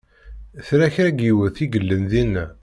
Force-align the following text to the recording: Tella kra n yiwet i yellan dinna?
Tella 0.65 0.87
kra 0.93 1.09
n 1.15 1.17
yiwet 1.23 1.57
i 1.65 1.67
yellan 1.73 2.03
dinna? 2.11 2.45